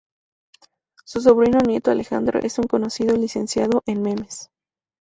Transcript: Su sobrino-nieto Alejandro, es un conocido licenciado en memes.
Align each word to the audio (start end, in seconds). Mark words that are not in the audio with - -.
Su 1.05 1.21
sobrino-nieto 1.21 1.91
Alejandro, 1.91 2.39
es 2.39 2.57
un 2.57 2.63
conocido 2.65 3.15
licenciado 3.15 3.83
en 3.85 4.01
memes. 4.01 4.49